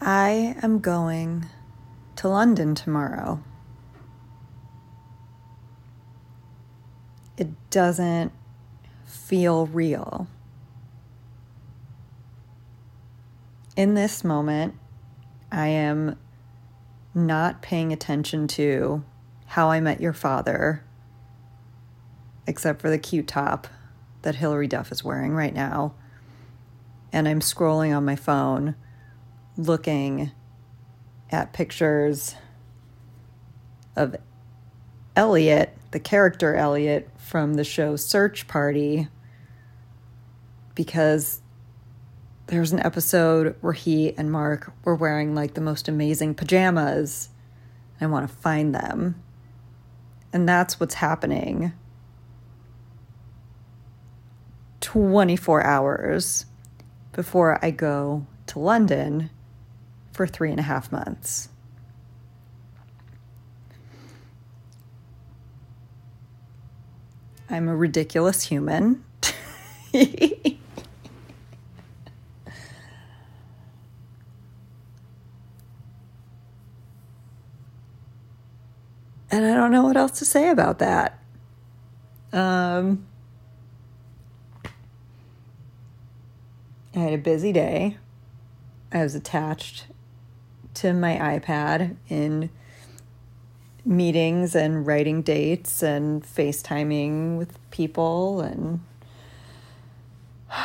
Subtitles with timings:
[0.00, 1.46] I am going
[2.16, 3.42] to London tomorrow.
[7.36, 8.32] It doesn't
[9.04, 10.28] feel real.
[13.76, 14.74] In this moment,
[15.50, 16.18] I am
[17.14, 19.04] not paying attention to
[19.46, 20.84] how I met your father,
[22.46, 23.66] except for the cute top
[24.22, 25.94] that Hilary Duff is wearing right now.
[27.12, 28.74] And I'm scrolling on my phone
[29.58, 30.30] looking
[31.30, 32.34] at pictures
[33.96, 34.16] of
[35.16, 39.08] Elliott, the character Elliott from the show Search Party,
[40.74, 41.42] because
[42.46, 47.28] there's an episode where he and Marc were wearing like the most amazing pajamas.
[48.00, 49.20] I want to find them.
[50.32, 51.72] And that's what's happening
[54.80, 56.46] 24 hours
[57.12, 59.30] before I go to London
[60.18, 61.48] for three and a half months.
[67.48, 69.04] I'm a ridiculous human.
[69.94, 70.58] and
[79.30, 81.22] I don't know what else to say about that.
[82.32, 83.06] Um,
[86.92, 87.98] I had a busy day.
[88.90, 89.84] I was attached
[90.78, 92.50] to my iPad in
[93.84, 98.80] meetings and writing dates and FaceTiming with people and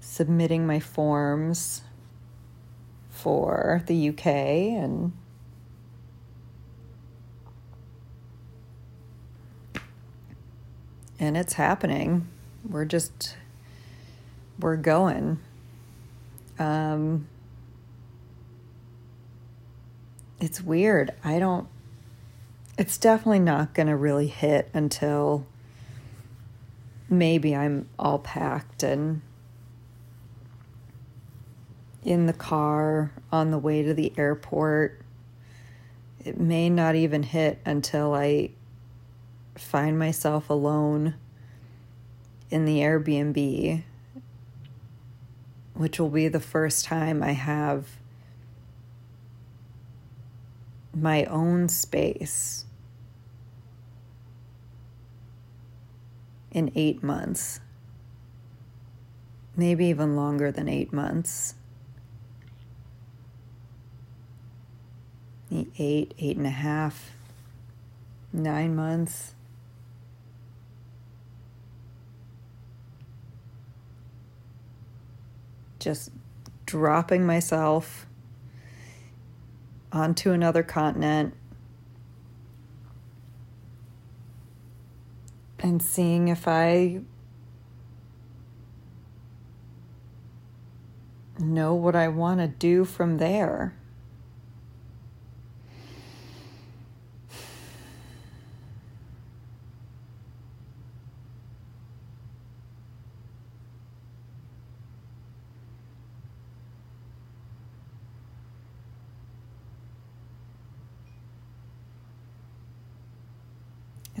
[0.00, 1.82] submitting my forms
[3.10, 5.12] for the UK and
[11.18, 12.28] and it's happening.
[12.68, 13.36] We're just
[14.60, 15.40] we're going.
[16.58, 17.26] Um,
[20.44, 21.10] it's weird.
[21.24, 21.66] I don't,
[22.76, 25.46] it's definitely not going to really hit until
[27.08, 29.22] maybe I'm all packed and
[32.02, 35.00] in the car on the way to the airport.
[36.22, 38.50] It may not even hit until I
[39.54, 41.14] find myself alone
[42.50, 43.82] in the Airbnb,
[45.72, 47.88] which will be the first time I have
[50.94, 52.64] my own space
[56.50, 57.60] in eight months,
[59.56, 61.56] maybe even longer than eight months.
[65.78, 67.12] Eight, eight and a half,
[68.32, 69.34] nine months.
[75.78, 76.10] Just
[76.66, 78.06] dropping myself
[79.94, 81.32] onto another continent
[85.60, 87.00] and seeing if I
[91.38, 93.74] know what I want to do from there.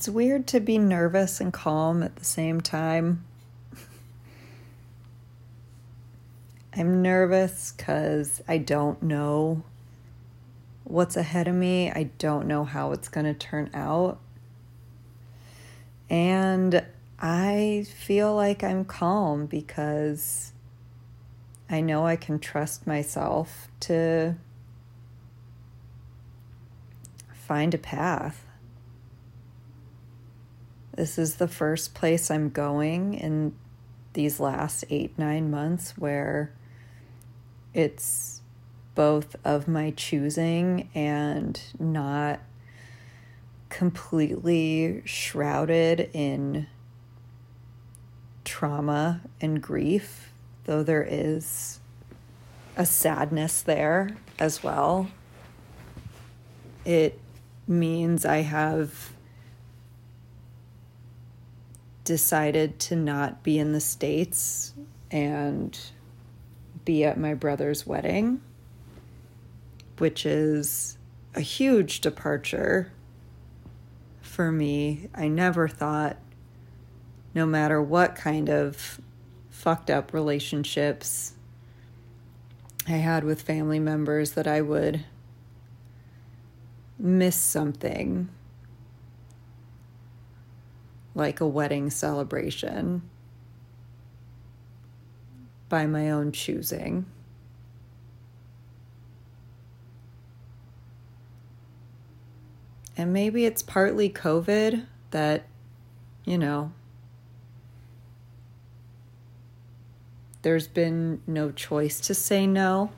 [0.00, 3.22] It's weird to be nervous and calm at the same time.
[6.74, 9.62] I'm nervous because I don't know
[10.84, 11.90] what's ahead of me.
[11.90, 14.18] I don't know how it's going to turn out.
[16.08, 16.82] And
[17.18, 20.54] I feel like I'm calm because
[21.68, 24.36] I know I can trust myself to
[27.34, 28.46] find a path.
[31.00, 33.54] This is the first place I'm going in
[34.12, 36.52] these last eight, nine months where
[37.72, 38.42] it's
[38.94, 42.40] both of my choosing and not
[43.70, 46.66] completely shrouded in
[48.44, 50.34] trauma and grief,
[50.64, 51.80] though there is
[52.76, 55.10] a sadness there as well.
[56.84, 57.18] It
[57.66, 59.12] means I have
[62.04, 64.74] decided to not be in the States
[65.10, 65.78] and
[66.84, 68.40] be at my brother's wedding,
[69.98, 70.98] which is
[71.34, 72.92] a huge departure
[74.20, 75.08] for me.
[75.14, 76.16] I never thought,
[77.34, 79.00] no matter what kind of
[79.50, 81.34] fucked up relationships
[82.88, 85.04] I had with family members that I would
[86.98, 88.28] miss something
[91.14, 93.02] like a wedding celebration
[95.68, 97.06] by my own choosing.
[102.96, 105.46] And maybe it's partly COVID that,
[106.24, 106.72] you know,
[110.42, 112.90] there's been no choice to say no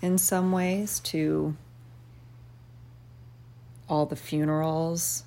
[0.00, 1.56] in some ways to
[3.88, 5.24] all the funerals.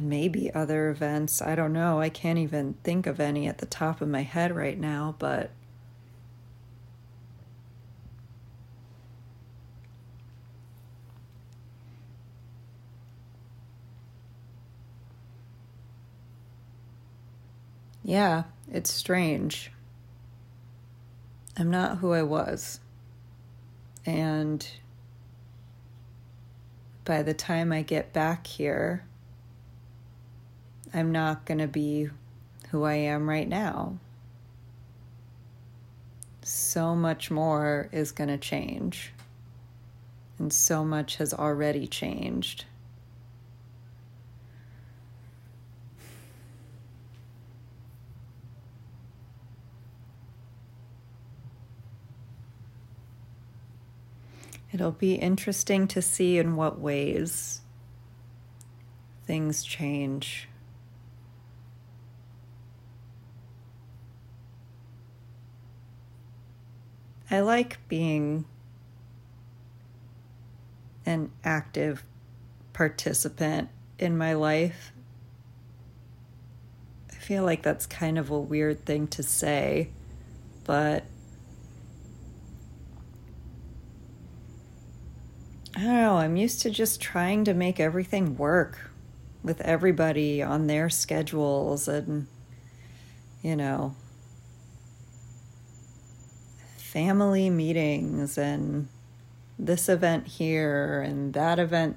[0.00, 1.42] And maybe other events.
[1.42, 2.00] I don't know.
[2.00, 5.50] I can't even think of any at the top of my head right now, but
[18.02, 19.70] yeah, it's strange.
[21.58, 22.80] I'm not who I was.
[24.06, 24.66] And
[27.04, 29.04] by the time I get back here,
[30.92, 32.10] I'm not going to be
[32.70, 33.98] who I am right now.
[36.42, 39.12] So much more is going to change.
[40.38, 42.64] And so much has already changed.
[54.72, 57.60] It'll be interesting to see in what ways
[59.26, 60.49] things change.
[67.30, 68.44] I like being
[71.06, 72.02] an active
[72.72, 73.68] participant
[73.98, 74.92] in my life.
[77.10, 79.90] I feel like that's kind of a weird thing to say,
[80.64, 81.04] but
[85.76, 88.90] I don't know, I'm used to just trying to make everything work
[89.44, 92.26] with everybody on their schedules and,
[93.40, 93.94] you know,
[96.90, 98.88] family meetings and
[99.56, 101.96] this event here and that event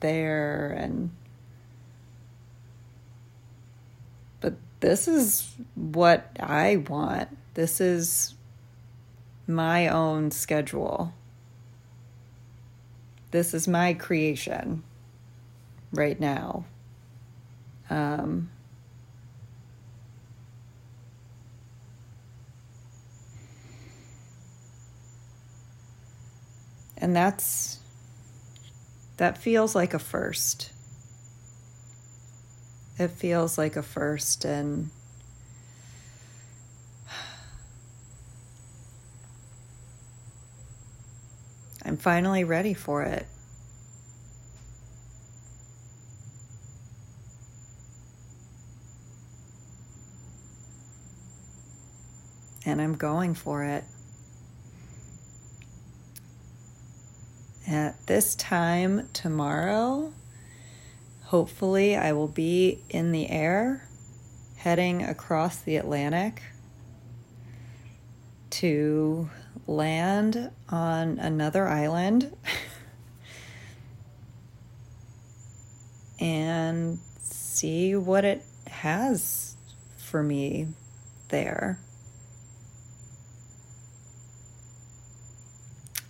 [0.00, 1.10] there and
[4.42, 7.34] but this is what I want.
[7.54, 8.34] This is
[9.46, 11.14] my own schedule.
[13.30, 14.82] This is my creation
[15.90, 16.66] right now.
[17.88, 18.50] Um,
[27.04, 27.78] and that's
[29.18, 30.70] that feels like a first.
[32.98, 34.88] It feels like a first, and
[41.84, 43.26] I'm finally ready for it.
[52.64, 53.84] And I'm going for it.
[57.66, 60.12] At this time tomorrow,
[61.22, 63.88] hopefully, I will be in the air
[64.56, 66.42] heading across the Atlantic
[68.50, 69.30] to
[69.66, 72.36] land on another island
[76.20, 79.56] and see what it has
[79.96, 80.68] for me
[81.28, 81.78] there.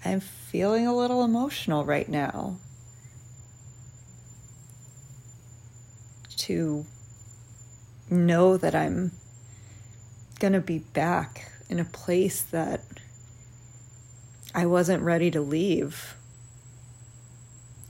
[0.04, 2.58] I'm feeling a little emotional right now.
[6.36, 6.84] To
[8.10, 9.12] know that I'm
[10.38, 12.82] going to be back in a place that
[14.54, 16.16] I wasn't ready to leave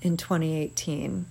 [0.00, 1.26] in 2018.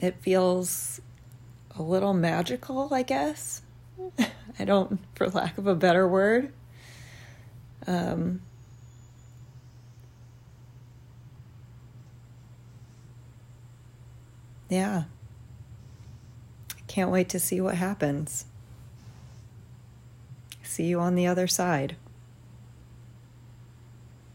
[0.00, 1.00] It feels
[1.76, 3.62] a little magical, I guess.
[4.58, 6.52] I don't, for lack of a better word.
[7.86, 8.42] Um,
[14.68, 15.04] yeah.
[16.86, 18.44] Can't wait to see what happens.
[20.62, 21.96] See you on the other side.